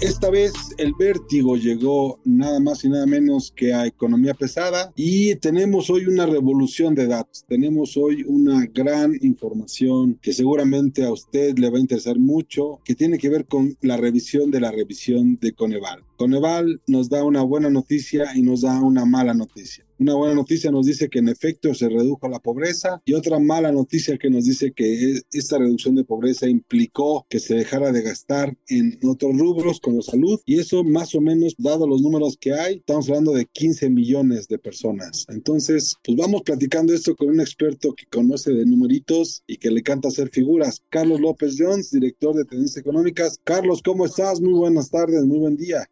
[0.00, 5.34] Esta vez el vértigo llegó nada más y nada menos que a economía pesada y
[5.36, 7.44] tenemos hoy una revolución de datos.
[7.46, 12.94] Tenemos hoy una gran información que seguramente a usted le va a interesar mucho, que
[12.94, 16.02] tiene que ver con la revisión de la revisión de Coneval.
[16.16, 19.84] Coneval nos da una buena noticia y nos da una mala noticia.
[20.00, 23.70] Una buena noticia nos dice que en efecto se redujo la pobreza y otra mala
[23.70, 28.56] noticia que nos dice que esta reducción de pobreza implicó que se dejara de gastar
[28.68, 32.76] en otros rubros como salud y eso más o menos, dado los números que hay,
[32.76, 35.26] estamos hablando de 15 millones de personas.
[35.28, 39.82] Entonces, pues vamos platicando esto con un experto que conoce de numeritos y que le
[39.82, 40.82] canta hacer figuras.
[40.88, 43.38] Carlos López Jones, director de Tendencias Económicas.
[43.44, 44.40] Carlos, ¿cómo estás?
[44.40, 45.86] Muy buenas tardes, muy buen día.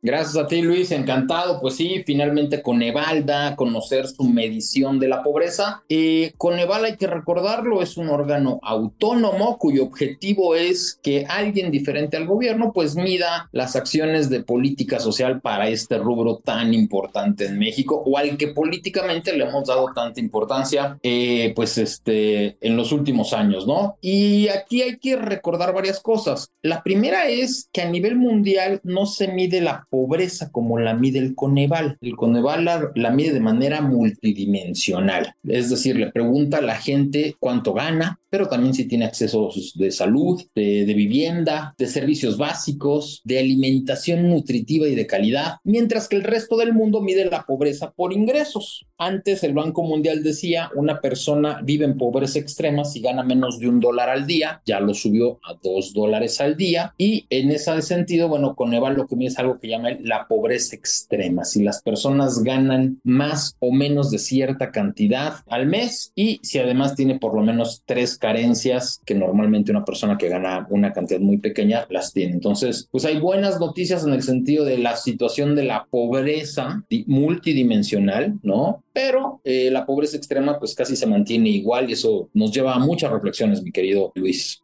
[0.00, 0.92] Gracias a ti, Luis.
[0.92, 1.60] Encantado.
[1.60, 5.82] Pues sí, finalmente Coneval da a conocer su medición de la pobreza.
[5.88, 12.16] Eh, Coneval, hay que recordarlo, es un órgano autónomo cuyo objetivo es que alguien diferente
[12.16, 17.58] al gobierno pues mida las acciones de política social para este rubro tan importante en
[17.58, 22.92] México o al que políticamente le hemos dado tanta importancia eh, pues este en los
[22.92, 23.96] últimos años, ¿no?
[24.00, 26.52] Y aquí hay que recordar varias cosas.
[26.62, 31.18] La primera es que a nivel mundial no se mide la pobreza como la mide
[31.18, 31.96] el Coneval.
[32.00, 37.72] El Coneval la, mide de manera multidimensional, es decir, le pregunta a la gente cuánto
[37.72, 43.38] gana, pero también si tiene acceso de salud, de, de vivienda, de servicios básicos, de
[43.38, 48.12] alimentación nutritiva y de calidad, mientras que el resto del mundo mide la pobreza por
[48.12, 48.86] ingresos.
[48.98, 53.68] Antes el Banco Mundial decía, una persona vive en pobreza extrema si gana menos de
[53.68, 57.80] un dólar al día, ya lo subió a dos dólares al día, y en ese
[57.82, 61.82] sentido, bueno, Coneval lo que mide es algo que llama la pobreza extrema, si las
[61.82, 67.34] personas ganan más o menos de cierta cantidad al mes y si además tiene por
[67.34, 72.12] lo menos tres carencias que normalmente una persona que gana una cantidad muy pequeña las
[72.12, 72.32] tiene.
[72.32, 78.38] Entonces, pues hay buenas noticias en el sentido de la situación de la pobreza multidimensional,
[78.42, 78.82] ¿no?
[78.92, 82.78] Pero eh, la pobreza extrema pues casi se mantiene igual y eso nos lleva a
[82.78, 84.62] muchas reflexiones, mi querido Luis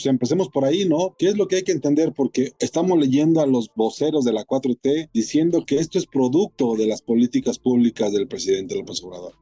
[0.00, 1.14] pues empecemos por ahí, ¿no?
[1.18, 2.12] ¿Qué es lo que hay que entender?
[2.14, 6.86] Porque estamos leyendo a los voceros de la 4T diciendo que esto es producto de
[6.86, 9.34] las políticas públicas del presidente López Obrador.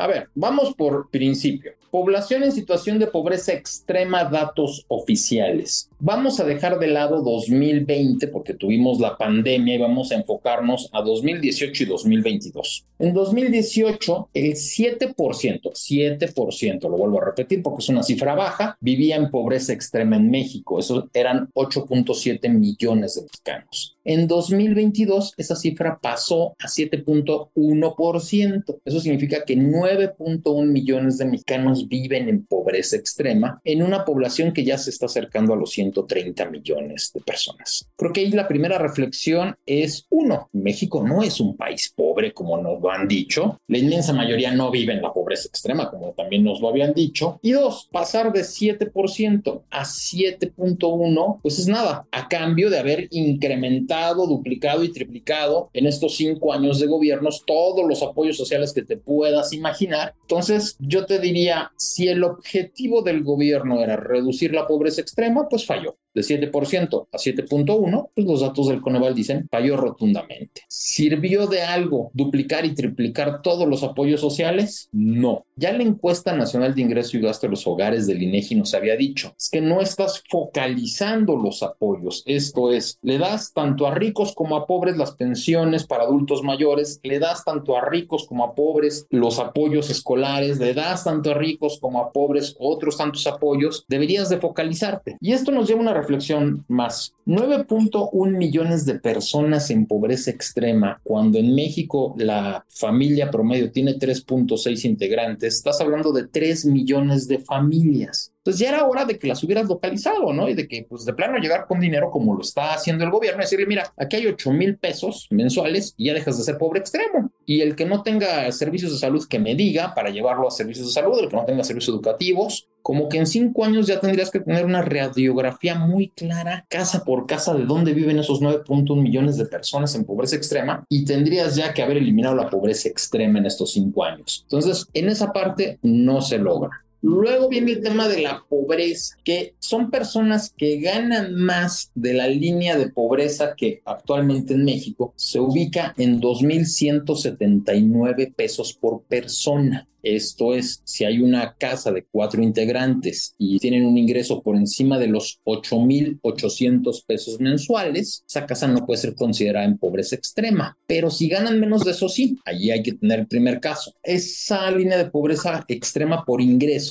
[0.00, 1.72] A ver, vamos por principio.
[1.90, 5.90] Población en situación de pobreza extrema, datos oficiales.
[5.98, 11.02] Vamos a dejar de lado 2020 porque tuvimos la pandemia y vamos a enfocarnos a
[11.02, 12.86] 2018 y 2022.
[13.00, 19.16] En 2018, el 7%, 7%, lo vuelvo a repetir porque es una cifra baja, vivía
[19.16, 20.78] en pobreza extrema en México.
[20.78, 23.96] Eso eran 8.7 millones de mexicanos.
[24.04, 28.80] En 2022, esa cifra pasó a 7.1%.
[28.84, 29.56] Eso significa que
[29.90, 35.06] 9.1 millones de mexicanos viven en pobreza extrema en una población que ya se está
[35.06, 37.88] acercando a los 130 millones de personas.
[37.96, 42.56] Creo que ahí la primera reflexión es, uno, México no es un país pobre como
[42.58, 43.58] nos lo han dicho.
[43.66, 47.38] La inmensa mayoría no vive en la pobreza extrema como también nos lo habían dicho.
[47.42, 54.26] Y dos, pasar de 7% a 7.1, pues es nada, a cambio de haber incrementado,
[54.26, 58.96] duplicado y triplicado en estos cinco años de gobiernos todos los apoyos sociales que te
[58.96, 59.79] puedas imaginar.
[60.22, 65.66] Entonces, yo te diría, si el objetivo del gobierno era reducir la pobreza extrema, pues
[65.66, 70.62] falló de 7% a 7.1, pues los datos del Coneval dicen falló rotundamente.
[70.68, 74.88] ¿Sirvió de algo duplicar y triplicar todos los apoyos sociales?
[74.92, 75.46] No.
[75.56, 78.96] Ya la encuesta nacional de ingreso y gasto de los hogares del INEGI nos había
[78.96, 82.22] dicho, es que no estás focalizando los apoyos.
[82.26, 87.00] Esto es, le das tanto a ricos como a pobres las pensiones para adultos mayores,
[87.02, 91.34] le das tanto a ricos como a pobres los apoyos escolares, le das tanto a
[91.34, 95.16] ricos como a pobres otros tantos apoyos, deberías de focalizarte.
[95.20, 97.14] Y esto nos lleva a una reflexión más.
[97.26, 104.84] 9.1 millones de personas en pobreza extrema, cuando en México la familia promedio tiene 3.6
[104.84, 108.32] integrantes, estás hablando de 3 millones de familias.
[108.40, 110.48] Entonces ya era hora de que las hubieras localizado, ¿no?
[110.48, 113.42] Y de que, pues de plano llegar con dinero como lo está haciendo el gobierno,
[113.42, 116.80] y decirle, mira, aquí hay 8 mil pesos mensuales y ya dejas de ser pobre
[116.80, 117.30] extremo.
[117.44, 120.86] Y el que no tenga servicios de salud que me diga para llevarlo a servicios
[120.86, 124.30] de salud, el que no tenga servicios educativos, como que en cinco años ya tendrías
[124.30, 129.36] que tener una radiografía muy clara, casa por casa, de dónde viven esos 9.1 millones
[129.36, 133.44] de personas en pobreza extrema y tendrías ya que haber eliminado la pobreza extrema en
[133.44, 134.40] estos cinco años.
[134.44, 136.84] Entonces, en esa parte no se logra.
[137.02, 142.28] Luego viene el tema de la pobreza, que son personas que ganan más de la
[142.28, 149.88] línea de pobreza que actualmente en México se ubica en 2.179 pesos por persona.
[150.02, 154.98] Esto es, si hay una casa de cuatro integrantes y tienen un ingreso por encima
[154.98, 160.78] de los 8.800 pesos mensuales, esa casa no puede ser considerada en pobreza extrema.
[160.86, 163.92] Pero si ganan menos de eso, sí, allí hay que tener el primer caso.
[164.02, 166.40] Esa línea de pobreza extrema por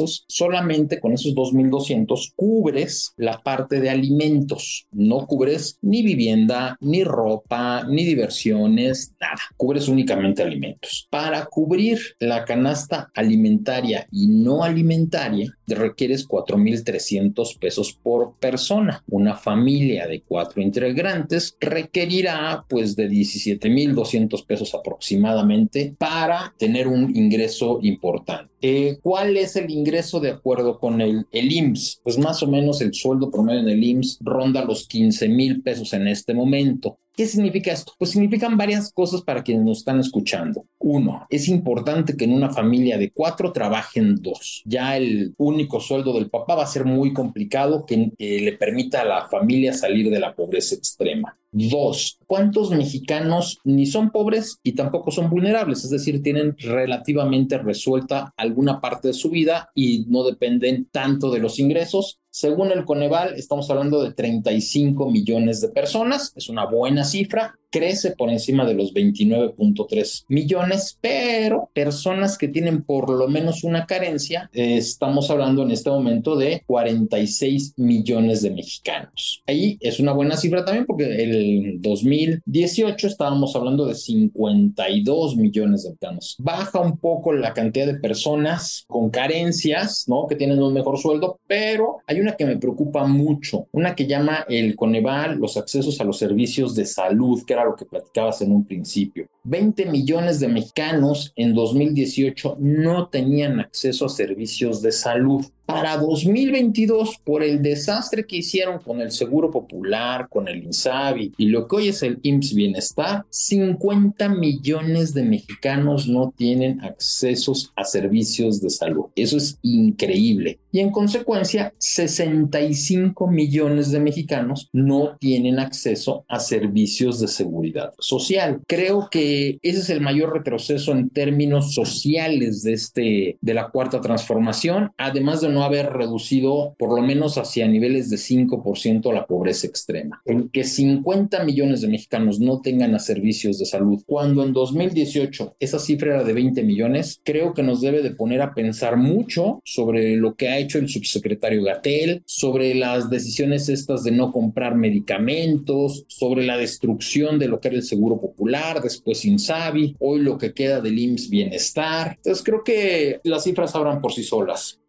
[0.06, 4.88] solamente con esos 2.200 cubres la parte de alimentos.
[4.92, 9.42] No cubres ni vivienda, ni ropa, ni diversiones, nada.
[9.58, 11.08] Cubres únicamente alimentos.
[11.10, 19.04] Para cubrir la canasta alimentaria y no alimentaria, requieres 4.300 pesos por persona.
[19.08, 27.80] Una familia de cuatro integrantes requerirá pues de 17.200 pesos aproximadamente para tener un ingreso
[27.82, 28.50] importante.
[28.62, 32.02] Eh, ¿Cuál es el ingreso de acuerdo con el, el IMSS?
[32.04, 35.94] Pues más o menos el sueldo promedio en el IMSS ronda los 15 mil pesos
[35.94, 37.00] en este momento.
[37.20, 37.92] ¿Qué significa esto?
[37.98, 40.68] Pues significan varias cosas para quienes nos están escuchando.
[40.78, 44.62] Uno, es importante que en una familia de cuatro trabajen dos.
[44.64, 49.06] Ya el único sueldo del papá va a ser muy complicado que le permita a
[49.06, 51.38] la familia salir de la pobreza extrema.
[51.52, 55.84] Dos, ¿cuántos mexicanos ni son pobres y tampoco son vulnerables?
[55.84, 61.40] Es decir, tienen relativamente resuelta alguna parte de su vida y no dependen tanto de
[61.40, 62.19] los ingresos.
[62.32, 66.32] Según el Coneval, estamos hablando de 35 millones de personas.
[66.36, 72.84] Es una buena cifra crece por encima de los 29.3 millones, pero personas que tienen
[72.84, 78.52] por lo menos una carencia, eh, estamos hablando en este momento de 46 millones de
[78.52, 79.44] mexicanos.
[79.48, 85.90] Ahí es una buena cifra también porque el 2018 estábamos hablando de 52 millones de
[85.90, 86.36] mexicanos.
[86.40, 90.28] Baja un poco la cantidad de personas con carencias, ¿no?
[90.28, 94.46] Que tienen un mejor sueldo, pero hay una que me preocupa mucho, una que llama
[94.50, 98.66] el Coneval los accesos a los servicios de salud, que lo que platicabas en un
[98.66, 99.28] principio.
[99.44, 105.46] 20 millones de mexicanos en 2018 no tenían acceso a servicios de salud.
[105.70, 111.46] Para 2022, por el desastre que hicieron con el Seguro Popular, con el INSABI y
[111.46, 117.86] lo que hoy es el IMSS Bienestar, 50 millones de mexicanos no tienen accesos a
[117.86, 119.06] servicios de salud.
[119.16, 120.60] Eso es increíble.
[120.72, 128.62] Y en consecuencia, 65 millones de mexicanos no tienen acceso a servicios de seguridad social.
[128.68, 134.02] Creo que ese es el mayor retroceso en términos sociales de, este, de la cuarta
[134.02, 139.68] transformación, además de no haber reducido por lo menos hacia niveles de 5% la pobreza
[139.68, 140.22] extrema.
[140.26, 145.56] En que 50 millones de mexicanos no tengan a servicios de salud, cuando en 2018
[145.60, 149.62] esa cifra era de 20 millones, creo que nos debe de poner a pensar mucho
[149.64, 154.76] sobre lo que ha hecho el subsecretario Gatel, sobre las decisiones estas de no comprar
[154.76, 160.38] medicamentos, sobre la destrucción de lo que era el Seguro Popular, después Insabi, hoy lo
[160.38, 162.16] que queda del IMSS Bienestar.
[162.18, 164.80] Entonces creo que las cifras hablan por sí solas.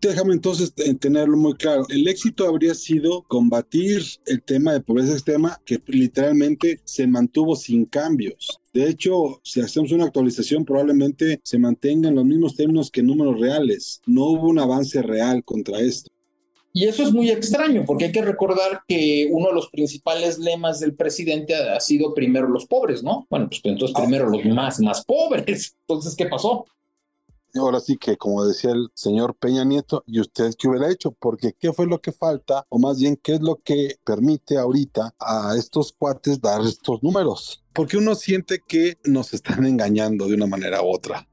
[0.00, 1.84] Déjame entonces tenerlo muy claro.
[1.88, 7.84] El éxito habría sido combatir el tema de pobreza extrema que literalmente se mantuvo sin
[7.84, 8.60] cambios.
[8.72, 14.00] De hecho, si hacemos una actualización, probablemente se mantengan los mismos términos que números reales.
[14.06, 16.08] No hubo un avance real contra esto.
[16.72, 20.78] Y eso es muy extraño, porque hay que recordar que uno de los principales lemas
[20.78, 23.26] del presidente ha sido primero los pobres, ¿no?
[23.30, 25.74] Bueno, pues entonces primero los más, más pobres.
[25.88, 26.66] Entonces, ¿qué pasó?
[27.54, 31.12] Ahora sí que, como decía el señor Peña Nieto, ¿y usted qué hubiera hecho?
[31.12, 32.64] Porque ¿qué fue lo que falta?
[32.68, 37.62] O más bien, ¿qué es lo que permite ahorita a estos cuates dar estos números?
[37.72, 41.28] Porque uno siente que nos están engañando de una manera u otra.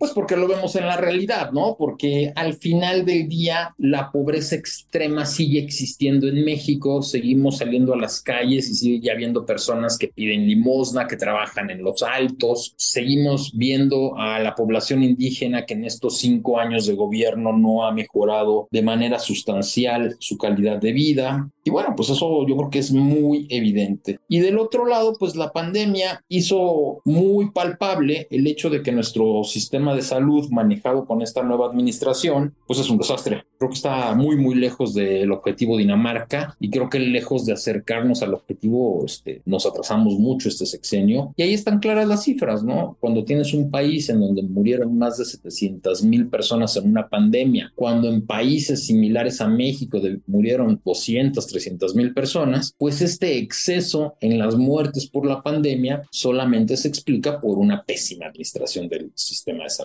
[0.00, 1.76] Pues porque lo vemos en la realidad, ¿no?
[1.78, 7.98] Porque al final del día la pobreza extrema sigue existiendo en México, seguimos saliendo a
[7.98, 13.52] las calles y sigue habiendo personas que piden limosna, que trabajan en los altos, seguimos
[13.54, 18.68] viendo a la población indígena que en estos cinco años de gobierno no ha mejorado
[18.70, 21.50] de manera sustancial su calidad de vida.
[21.62, 24.18] Y bueno, pues eso yo creo que es muy evidente.
[24.30, 29.44] Y del otro lado, pues la pandemia hizo muy palpable el hecho de que nuestro
[29.44, 33.44] sistema sistema de salud manejado con esta nueva administración, pues es un desastre.
[33.58, 38.22] Creo que está muy, muy lejos del objetivo Dinamarca y creo que lejos de acercarnos
[38.22, 41.34] al objetivo, este, nos atrasamos mucho este sexenio.
[41.36, 42.96] Y ahí están claras las cifras, ¿no?
[43.00, 47.72] Cuando tienes un país en donde murieron más de 700 mil personas en una pandemia,
[47.74, 54.38] cuando en países similares a México murieron 200, 300 mil personas, pues este exceso en
[54.38, 59.70] las muertes por la pandemia solamente se explica por una pésima administración del sistema de
[59.70, 59.79] salud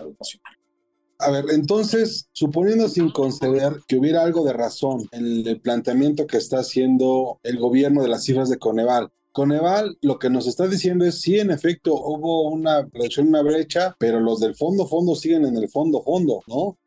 [1.18, 6.36] A ver, entonces, suponiendo sin conceder que hubiera algo de razón en el planteamiento que
[6.36, 11.04] está haciendo el gobierno de las cifras de Coneval, Coneval lo que nos está diciendo
[11.04, 15.44] es sí, en efecto, hubo una reducción, una brecha, pero los del fondo fondo siguen
[15.44, 16.78] en el fondo fondo, ¿no?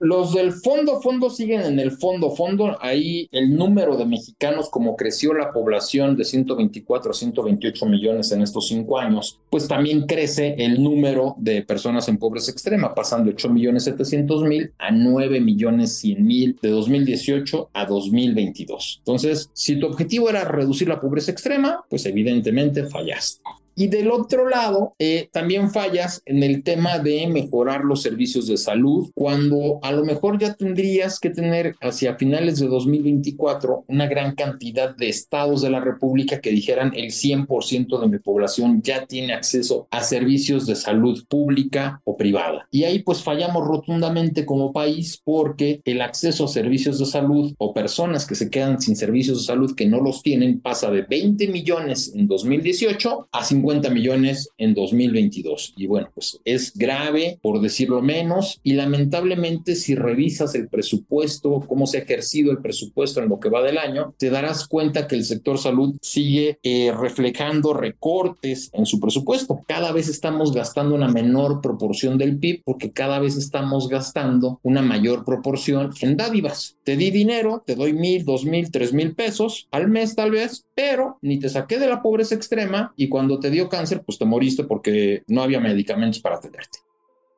[0.00, 2.76] Los del fondo fondo siguen en el fondo fondo.
[2.80, 8.42] Ahí el número de mexicanos, como creció la población de 124 a 128 millones en
[8.42, 13.34] estos cinco años, pues también crece el número de personas en pobreza extrema, pasando de
[13.34, 18.96] 8 millones 700 mil a 9 millones 100 mil de 2018 a 2022.
[18.98, 23.42] Entonces, si tu objetivo era reducir la pobreza extrema, pues evidentemente fallaste.
[23.76, 28.56] Y del otro lado, eh, también fallas en el tema de mejorar los servicios de
[28.56, 34.34] salud, cuando a lo mejor ya tendrías que tener hacia finales de 2024 una gran
[34.36, 39.34] cantidad de estados de la República que dijeran el 100% de mi población ya tiene
[39.34, 42.68] acceso a servicios de salud pública o privada.
[42.70, 47.74] Y ahí pues fallamos rotundamente como país porque el acceso a servicios de salud o
[47.74, 51.48] personas que se quedan sin servicios de salud que no los tienen pasa de 20
[51.48, 55.72] millones en 2018 a 50 50 millones en 2022.
[55.76, 61.86] Y bueno, pues es grave, por decirlo menos, y lamentablemente si revisas el presupuesto, cómo
[61.86, 65.14] se ha ejercido el presupuesto en lo que va del año, te darás cuenta que
[65.14, 69.62] el sector salud sigue eh, reflejando recortes en su presupuesto.
[69.66, 74.82] Cada vez estamos gastando una menor proporción del PIB porque cada vez estamos gastando una
[74.82, 76.76] mayor proporción en dádivas.
[76.84, 80.66] Te di dinero, te doy mil, dos mil, tres mil pesos al mes tal vez,
[80.74, 84.24] pero ni te saqué de la pobreza extrema y cuando te dio cáncer, pues te
[84.24, 86.83] moriste porque no había medicamentos para atenderte.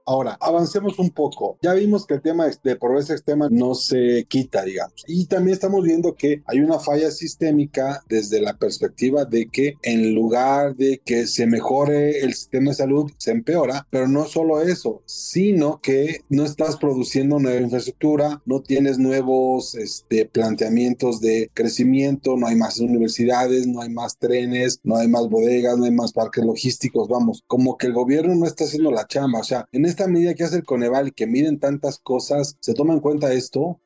[0.09, 1.59] Ahora, avancemos un poco.
[1.63, 5.03] Ya vimos que el tema de pobreza extrema no se quita, digamos.
[5.09, 10.15] Y también estamos viendo que hay una falla sistémica desde la perspectiva de que en
[10.15, 13.85] lugar de que se mejore el sistema de salud, se empeora.
[13.91, 20.27] Pero no solo eso, sino que no estás produciendo nueva infraestructura, no tienes nuevos este,
[20.27, 25.77] planteamientos de crecimiento, no hay más universidades, no hay más trenes, no hay más bodegas,
[25.77, 27.09] no hay más parques logísticos.
[27.09, 29.41] Vamos, como que el gobierno no está haciendo la chamba.
[29.41, 32.75] O sea, en este esta medida que hace el Coneval que miden tantas cosas, ¿se
[32.75, 33.81] toma en cuenta esto?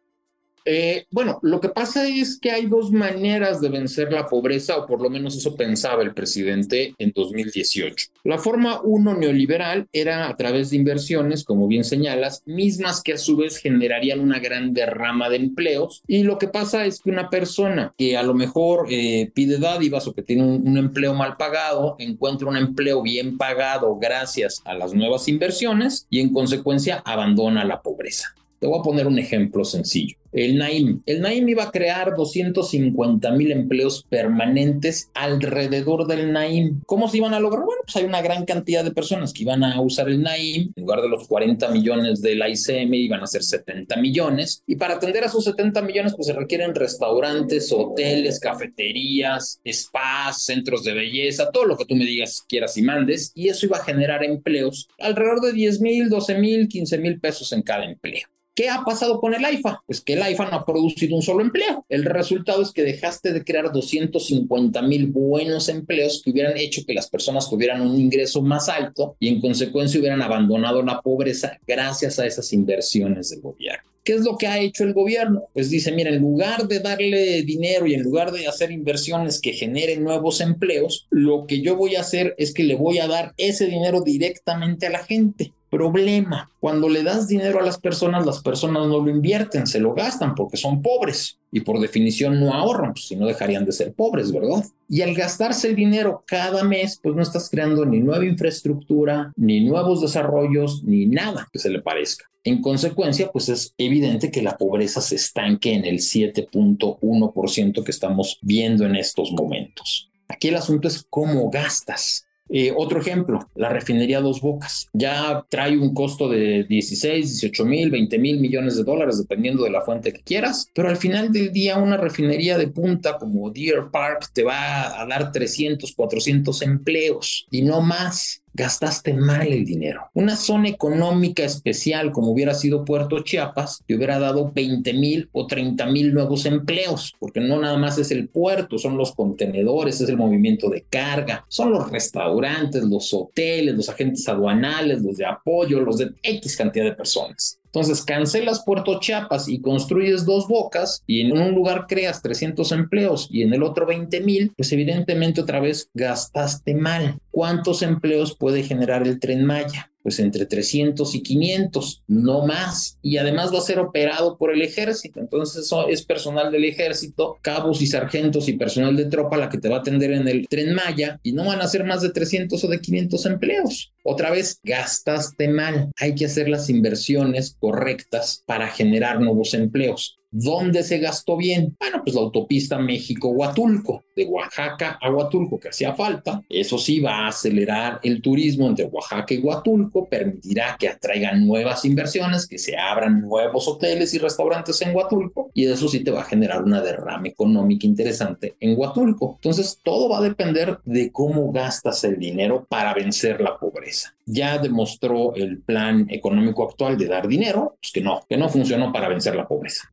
[0.64, 4.86] Eh, bueno, lo que pasa es que hay dos maneras de vencer la pobreza, o
[4.86, 8.08] por lo menos eso pensaba el presidente en 2018.
[8.24, 13.18] La forma uno neoliberal era a través de inversiones, como bien señalas, mismas que a
[13.18, 16.02] su vez generarían una gran derrama de empleos.
[16.06, 20.06] Y lo que pasa es que una persona que a lo mejor eh, pide dádivas
[20.06, 24.94] o que tiene un empleo mal pagado, encuentra un empleo bien pagado gracias a las
[24.94, 28.34] nuevas inversiones y en consecuencia abandona la pobreza.
[28.58, 31.02] Te voy a poner un ejemplo sencillo el Naim.
[31.06, 36.80] El Naim iba a crear 250 mil empleos permanentes alrededor del Naim.
[36.86, 37.64] ¿Cómo se iban a lograr?
[37.64, 40.72] Bueno, pues hay una gran cantidad de personas que iban a usar el Naim.
[40.76, 44.62] En lugar de los 40 millones del ICM, iban a ser 70 millones.
[44.66, 50.84] Y para atender a esos 70 millones, pues se requieren restaurantes, hoteles, cafeterías, spas, centros
[50.84, 53.32] de belleza, todo lo que tú me digas, quieras y mandes.
[53.34, 57.52] Y eso iba a generar empleos alrededor de 10 mil, 12 mil, 15 mil pesos
[57.52, 58.26] en cada empleo.
[58.60, 59.82] ¿Qué ha pasado con el AIFA?
[59.86, 61.86] Pues que el AIFA no ha producido un solo empleo.
[61.88, 66.92] El resultado es que dejaste de crear 250 mil buenos empleos que hubieran hecho que
[66.92, 72.18] las personas tuvieran un ingreso más alto y en consecuencia hubieran abandonado la pobreza gracias
[72.18, 73.82] a esas inversiones del gobierno.
[74.04, 75.44] ¿Qué es lo que ha hecho el gobierno?
[75.54, 79.54] Pues dice, mira, en lugar de darle dinero y en lugar de hacer inversiones que
[79.54, 83.32] generen nuevos empleos, lo que yo voy a hacer es que le voy a dar
[83.38, 85.54] ese dinero directamente a la gente.
[85.70, 89.94] Problema, cuando le das dinero a las personas, las personas no lo invierten, se lo
[89.94, 93.92] gastan porque son pobres y por definición no ahorran, pues si no dejarían de ser
[93.92, 94.64] pobres, ¿verdad?
[94.88, 99.60] Y al gastarse el dinero cada mes, pues no estás creando ni nueva infraestructura, ni
[99.60, 102.28] nuevos desarrollos, ni nada que se le parezca.
[102.42, 108.38] En consecuencia, pues es evidente que la pobreza se estanque en el 7.1% que estamos
[108.42, 110.10] viendo en estos momentos.
[110.26, 112.26] Aquí el asunto es cómo gastas.
[112.52, 114.88] Eh, otro ejemplo, la refinería Dos Bocas.
[114.92, 119.70] Ya trae un costo de 16, 18 mil, 20 mil millones de dólares, dependiendo de
[119.70, 123.90] la fuente que quieras, pero al final del día una refinería de punta como Deer
[123.92, 128.39] Park te va a dar 300, 400 empleos y no más.
[128.54, 130.10] Gastaste mal el dinero.
[130.14, 135.46] Una zona económica especial como hubiera sido Puerto Chiapas, te hubiera dado 20 mil o
[135.46, 140.08] 30 mil nuevos empleos, porque no nada más es el puerto, son los contenedores, es
[140.08, 145.80] el movimiento de carga, son los restaurantes, los hoteles, los agentes aduanales, los de apoyo,
[145.80, 147.60] los de X cantidad de personas.
[147.72, 153.28] Entonces cancelas Puerto Chiapas y construyes dos bocas y en un lugar creas 300 empleos
[153.30, 157.20] y en el otro 20 mil, pues evidentemente otra vez gastaste mal.
[157.40, 159.90] ¿Cuántos empleos puede generar el tren Maya?
[160.02, 162.98] pues entre 300 y 500, no más.
[163.02, 165.20] Y además va a ser operado por el ejército.
[165.20, 169.58] Entonces eso es personal del ejército, cabos y sargentos y personal de tropa la que
[169.58, 172.10] te va a atender en el tren Maya y no van a ser más de
[172.10, 173.92] 300 o de 500 empleos.
[174.02, 175.90] Otra vez, gastaste mal.
[175.98, 180.19] Hay que hacer las inversiones correctas para generar nuevos empleos.
[180.32, 181.76] ¿Dónde se gastó bien?
[181.80, 186.42] Bueno, pues la autopista México-Huatulco, de Oaxaca a Huatulco, que hacía falta.
[186.48, 191.84] Eso sí va a acelerar el turismo entre Oaxaca y Huatulco, permitirá que atraigan nuevas
[191.84, 196.20] inversiones, que se abran nuevos hoteles y restaurantes en Huatulco, y eso sí te va
[196.20, 199.34] a generar una derrama económica interesante en Huatulco.
[199.36, 204.14] Entonces, todo va a depender de cómo gastas el dinero para vencer la pobreza.
[204.26, 208.92] Ya demostró el plan económico actual de dar dinero, pues que no, que no funcionó
[208.92, 209.90] para vencer la pobreza.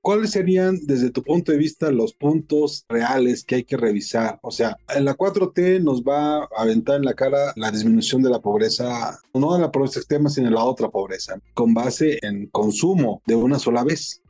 [0.00, 4.38] ¿Cuáles serían desde tu punto de vista los puntos reales que hay que revisar?
[4.42, 8.30] O sea, en la 4T nos va a aventar en la cara la disminución de
[8.30, 12.46] la pobreza, no de la pobreza extrema, sino de la otra pobreza, con base en
[12.46, 14.22] consumo de una sola vez.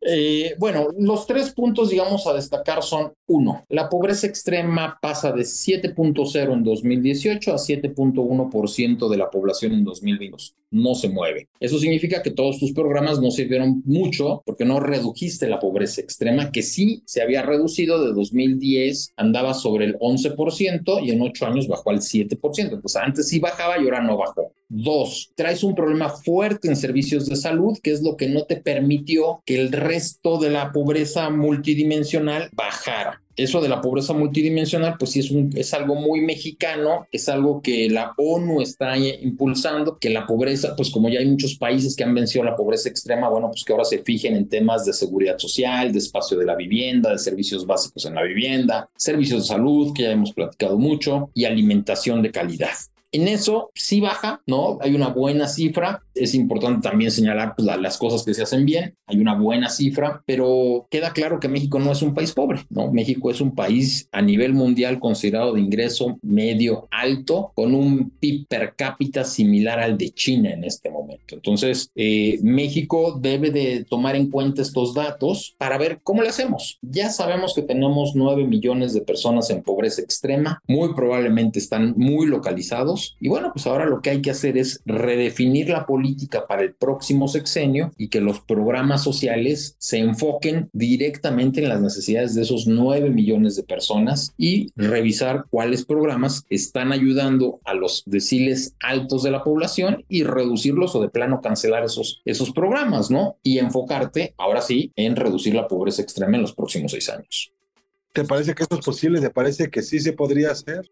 [0.00, 5.42] Eh, bueno, los tres puntos, digamos, a destacar son, uno, la pobreza extrema pasa de
[5.42, 11.48] 7.0 en 2018 a 7.1% de la población en 2022 no se mueve.
[11.60, 16.50] Eso significa que todos tus programas no sirvieron mucho porque no redujiste la pobreza extrema,
[16.52, 21.68] que sí se había reducido de 2010, andaba sobre el 11% y en ocho años
[21.68, 22.38] bajó al 7%.
[22.72, 24.52] Entonces antes sí bajaba y ahora no bajó.
[24.68, 28.56] Dos, traes un problema fuerte en servicios de salud, que es lo que no te
[28.56, 35.12] permitió que el resto de la pobreza multidimensional bajara eso de la pobreza multidimensional, pues
[35.12, 40.26] sí es, un, algo muy mexicano, es algo que la ONU está impulsando, que la
[40.26, 43.64] pobreza, pues como ya hay muchos países que han vencido la pobreza extrema, bueno, pues
[43.64, 47.18] que ahora se fijen en temas de seguridad social, de espacio de la vivienda, de
[47.18, 52.22] servicios básicos en la vivienda, servicios de salud, que ya hemos platicado mucho, y alimentación
[52.22, 52.74] de calidad.
[53.10, 54.78] En eso sí baja, ¿no?
[54.82, 56.02] Hay una buena cifra.
[56.14, 58.94] Es importante también señalar pues, las cosas que se hacen bien.
[59.06, 62.92] Hay una buena cifra, pero queda claro que México no es un país pobre, ¿no?
[62.92, 68.46] México es un país a nivel mundial considerado de ingreso medio alto, con un PIB
[68.46, 71.34] per cápita similar al de China en este momento.
[71.34, 76.78] Entonces, eh, México debe de tomar en cuenta estos datos para ver cómo le hacemos.
[76.82, 80.60] Ya sabemos que tenemos 9 millones de personas en pobreza extrema.
[80.66, 84.82] Muy probablemente están muy localizados y bueno, pues ahora lo que hay que hacer es
[84.84, 91.62] redefinir la política para el próximo sexenio y que los programas sociales se enfoquen directamente
[91.62, 97.60] en las necesidades de esos 9 millones de personas y revisar cuáles programas están ayudando
[97.64, 102.50] a los deciles altos de la población y reducirlos o de plano cancelar esos, esos
[102.50, 103.36] programas, ¿no?
[103.42, 107.52] Y enfocarte, ahora sí, en reducir la pobreza extrema en los próximos seis años.
[108.12, 109.20] ¿Te parece que esto es posible?
[109.20, 110.90] ¿Te parece que sí se podría hacer?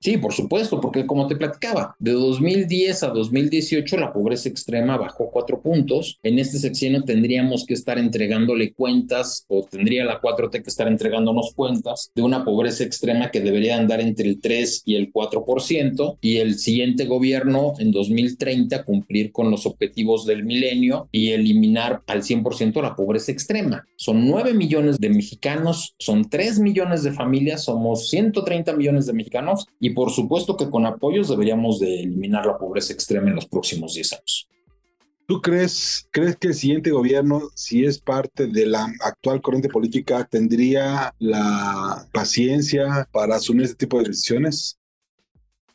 [0.00, 5.30] Sí, por supuesto, porque como te platicaba, de 2010 a 2018 la pobreza extrema bajó
[5.30, 6.18] cuatro puntos.
[6.22, 11.54] En este sexenio tendríamos que estar entregándole cuentas o tendría la 4T que estar entregándonos
[11.54, 16.36] cuentas de una pobreza extrema que debería andar entre el 3 y el 4% y
[16.36, 22.82] el siguiente gobierno en 2030 cumplir con los objetivos del milenio y eliminar al 100%
[22.82, 23.84] la pobreza extrema.
[23.96, 29.66] Son 9 millones de mexicanos, son 3 millones de familias, somos 130 millones de mexicanos
[29.90, 34.12] por supuesto que con apoyos deberíamos de eliminar la pobreza extrema en los próximos 10
[34.14, 34.48] años.
[35.26, 40.24] ¿Tú crees, crees que el siguiente gobierno, si es parte de la actual corriente política,
[40.30, 44.78] tendría la paciencia para asumir este tipo de decisiones?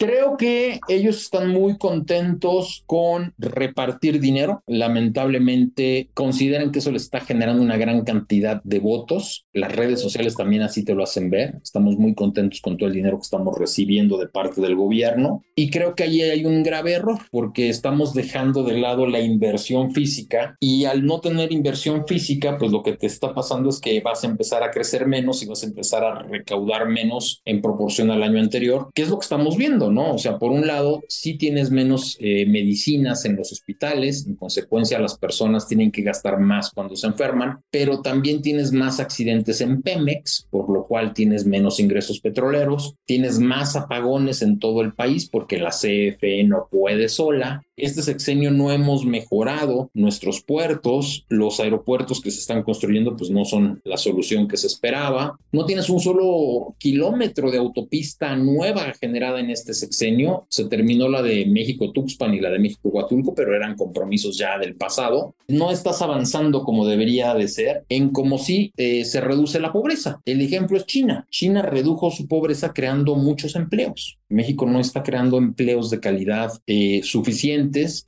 [0.01, 4.63] Creo que ellos están muy contentos con repartir dinero.
[4.65, 9.45] Lamentablemente consideran que eso les está generando una gran cantidad de votos.
[9.53, 11.59] Las redes sociales también así te lo hacen ver.
[11.61, 15.43] Estamos muy contentos con todo el dinero que estamos recibiendo de parte del gobierno.
[15.55, 19.91] Y creo que ahí hay un grave error porque estamos dejando de lado la inversión
[19.91, 24.01] física y al no tener inversión física, pues lo que te está pasando es que
[24.01, 28.09] vas a empezar a crecer menos y vas a empezar a recaudar menos en proporción
[28.09, 29.90] al año anterior, que es lo que estamos viendo.
[29.91, 30.13] ¿No?
[30.13, 34.99] O sea, por un lado, sí tienes menos eh, medicinas en los hospitales, en consecuencia
[34.99, 39.81] las personas tienen que gastar más cuando se enferman, pero también tienes más accidentes en
[39.81, 45.29] Pemex, por lo cual tienes menos ingresos petroleros, tienes más apagones en todo el país
[45.29, 52.21] porque la CFE no puede sola, este sexenio no hemos mejorado nuestros puertos, los aeropuertos
[52.21, 55.99] que se están construyendo pues no son la solución que se esperaba, no tienes un
[55.99, 62.39] solo kilómetro de autopista nueva generada en este sexenio, se terminó la de México-Tuxpan y
[62.39, 67.47] la de México-Huatulco, pero eran compromisos ya del pasado, no estás avanzando como debería de
[67.47, 70.21] ser en cómo si eh, se reduce la pobreza.
[70.25, 71.27] El ejemplo es China.
[71.29, 74.17] China redujo su pobreza creando muchos empleos.
[74.29, 77.01] México no está creando empleos de calidad eh,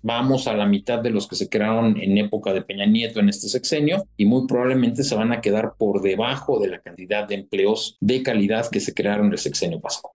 [0.02, 3.30] Vamos a la mitad de los que se crearon en época de Peña Nieto en
[3.30, 7.36] este sexenio y muy probablemente se van a quedar por debajo de la cantidad de
[7.36, 10.12] empleos de calidad que se crearon el sexenio pasado.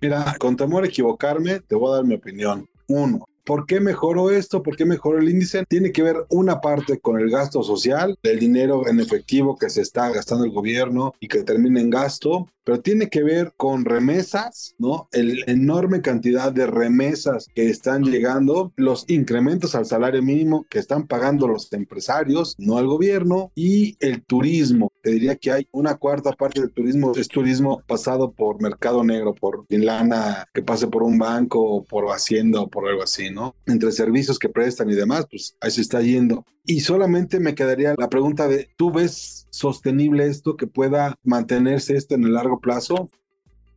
[0.00, 2.68] Mira, con temor a equivocarme, te voy a dar mi opinión.
[2.88, 4.62] Uno, ¿Por qué mejoró esto?
[4.62, 5.66] ¿Por qué mejoró el índice?
[5.68, 9.82] Tiene que ver una parte con el gasto social, el dinero en efectivo que se
[9.82, 14.74] está gastando el gobierno y que termina en gasto, pero tiene que ver con remesas,
[14.78, 15.08] ¿no?
[15.12, 21.06] El enorme cantidad de remesas que están llegando, los incrementos al salario mínimo que están
[21.06, 24.92] pagando los empresarios, no al gobierno, y el turismo.
[25.02, 29.34] Te diría que hay una cuarta parte del turismo, es turismo pasado por mercado negro,
[29.34, 33.54] por lana que pase por un banco, o por hacienda o por algo así, ¿no?
[33.66, 36.44] Entre servicios que prestan y demás, pues ahí se está yendo.
[36.66, 42.14] Y solamente me quedaría la pregunta de, ¿tú ves sostenible esto que pueda mantenerse esto
[42.14, 43.10] en el largo plazo?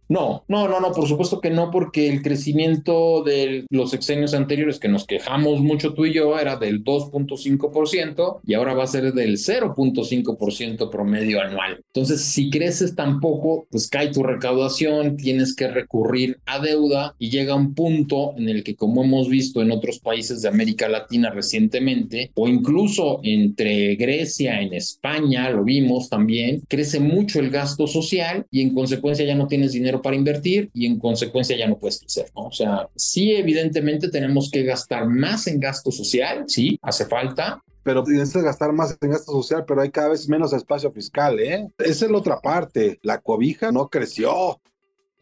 [0.09, 4.79] No, no, no, no, por supuesto que no, porque el crecimiento de los sexenios anteriores
[4.79, 9.13] que nos quejamos mucho tú y yo era del 2.5% y ahora va a ser
[9.13, 11.83] del 0.5% promedio anual.
[11.93, 17.29] Entonces, si creces tan poco, pues cae tu recaudación, tienes que recurrir a deuda y
[17.29, 21.31] llega un punto en el que, como hemos visto en otros países de América Latina
[21.31, 28.45] recientemente, o incluso entre Grecia, en España, lo vimos también, crece mucho el gasto social
[28.51, 31.99] y en consecuencia ya no tienes dinero para invertir y en consecuencia ya no puedes
[31.99, 32.43] crecer, ¿no?
[32.47, 38.03] O sea, sí, evidentemente tenemos que gastar más en gasto social, sí, hace falta, pero
[38.05, 41.69] necesitas gastar más en gasto social, pero hay cada vez menos espacio fiscal, ¿eh?
[41.77, 42.99] Esa es la otra parte.
[43.01, 44.59] La cobija no creció.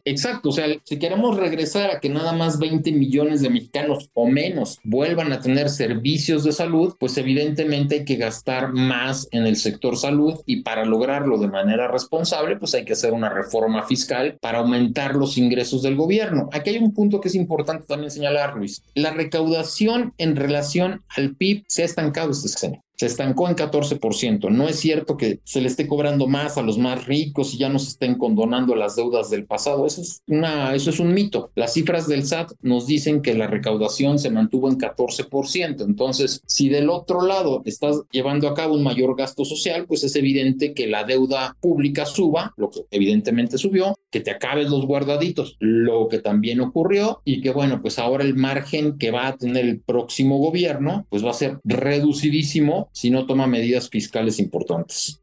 [0.08, 4.28] Exacto, o sea, si queremos regresar a que nada más 20 millones de mexicanos o
[4.28, 9.56] menos vuelvan a tener servicios de salud, pues evidentemente hay que gastar más en el
[9.56, 14.38] sector salud y para lograrlo de manera responsable, pues hay que hacer una reforma fiscal
[14.40, 16.50] para aumentar los ingresos del gobierno.
[16.52, 18.84] Aquí hay un punto que es importante también señalar, Luis.
[18.94, 24.50] La recaudación en relación al PIB se ha estancado este sexenio se estancó en 14%.
[24.50, 27.68] No es cierto que se le esté cobrando más a los más ricos y ya
[27.68, 29.86] no se estén condonando las deudas del pasado.
[29.86, 31.50] Eso es, una, eso es un mito.
[31.54, 35.84] Las cifras del SAT nos dicen que la recaudación se mantuvo en 14%.
[35.84, 40.16] Entonces, si del otro lado estás llevando a cabo un mayor gasto social, pues es
[40.16, 45.56] evidente que la deuda pública suba, lo que evidentemente subió, que te acabes los guardaditos,
[45.58, 49.66] lo que también ocurrió y que bueno, pues ahora el margen que va a tener
[49.66, 55.20] el próximo gobierno, pues va a ser reducidísimo si no toma medidas fiscales importantes.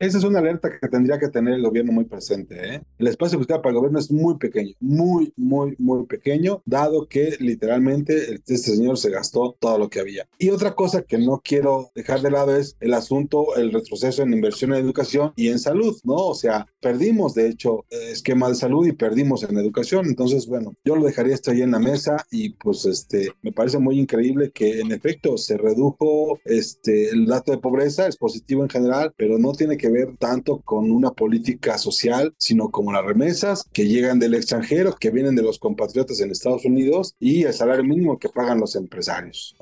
[0.00, 2.56] Esa es una alerta que tendría que tener el gobierno muy presente.
[2.56, 2.82] ¿eh?
[2.98, 7.36] El espacio fiscal para el gobierno es muy pequeño, muy, muy, muy pequeño, dado que
[7.38, 10.26] literalmente este señor se gastó todo lo que había.
[10.38, 14.32] Y otra cosa que no quiero dejar de lado es el asunto, el retroceso en
[14.32, 16.14] inversión en educación y en salud, ¿no?
[16.14, 20.06] O sea, perdimos de hecho esquema de salud y perdimos en educación.
[20.06, 23.78] Entonces, bueno, yo lo dejaría esto ahí en la mesa y pues este, me parece
[23.78, 28.70] muy increíble que en efecto se redujo este, el dato de pobreza, es positivo en
[28.70, 33.64] general, pero no tiene que ver tanto con una política social, sino como las remesas
[33.72, 37.84] que llegan del extranjero, que vienen de los compatriotas en Estados Unidos y el salario
[37.84, 39.56] mínimo que pagan los empresarios.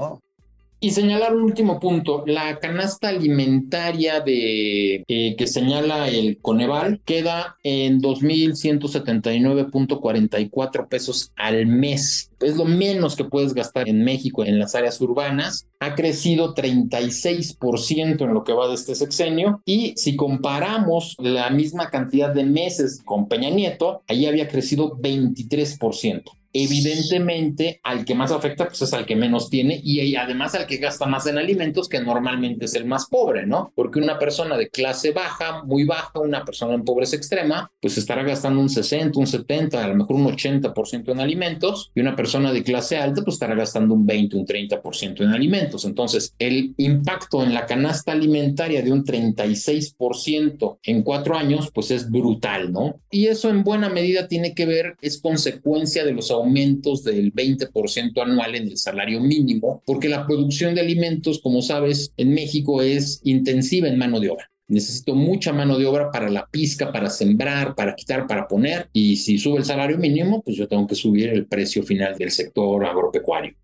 [0.80, 5.02] Y señalar un último punto, la canasta alimentaria de,
[5.36, 12.30] que señala el Coneval queda en 2.179.44 pesos al mes.
[12.38, 15.66] Es lo menos que puedes gastar en México en las áreas urbanas.
[15.80, 19.60] Ha crecido 36% en lo que va de este sexenio.
[19.64, 26.37] Y si comparamos la misma cantidad de meses con Peña Nieto, ahí había crecido 23%.
[26.52, 30.78] Evidentemente, al que más afecta, pues es al que menos tiene y además al que
[30.78, 33.72] gasta más en alimentos, que normalmente es el más pobre, ¿no?
[33.74, 38.22] Porque una persona de clase baja, muy baja, una persona en pobreza extrema, pues estará
[38.22, 42.52] gastando un 60, un 70, a lo mejor un 80% en alimentos y una persona
[42.52, 45.84] de clase alta, pues estará gastando un 20, un 30% en alimentos.
[45.84, 52.10] Entonces, el impacto en la canasta alimentaria de un 36% en cuatro años, pues es
[52.10, 53.00] brutal, ¿no?
[53.10, 58.22] Y eso en buena medida tiene que ver, es consecuencia de los aumentos del 20%
[58.22, 63.20] anual en el salario mínimo, porque la producción de alimentos, como sabes, en México es
[63.24, 64.50] intensiva en mano de obra.
[64.68, 68.90] Necesito mucha mano de obra para la pizca, para sembrar, para quitar, para poner.
[68.92, 72.30] Y si sube el salario mínimo, pues yo tengo que subir el precio final del
[72.30, 73.54] sector agropecuario.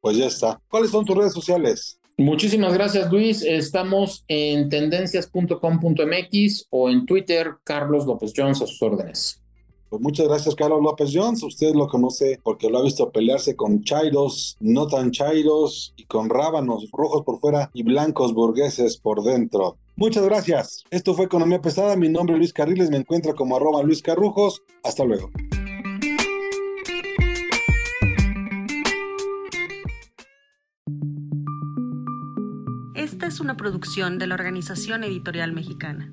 [0.00, 0.58] Pues ya está.
[0.68, 2.00] ¿Cuáles son tus redes sociales?
[2.16, 3.42] Muchísimas gracias, Luis.
[3.42, 9.39] Estamos en tendencias.com.mx o en Twitter, Carlos López Jones a sus órdenes.
[9.90, 11.42] Pues muchas gracias, Carlos López Jones.
[11.42, 16.30] Usted lo conoce porque lo ha visto pelearse con chairos, no tan chairos y con
[16.30, 19.78] rábanos rojos por fuera y blancos burgueses por dentro.
[19.96, 20.84] Muchas gracias.
[20.92, 21.96] Esto fue Economía Pesada.
[21.96, 22.88] Mi nombre es Luis Carriles.
[22.88, 24.62] Me encuentra como arroba Luis Carrujos.
[24.84, 25.28] Hasta luego.
[32.94, 36.08] Esta es una producción de la Organización Editorial Mexicana.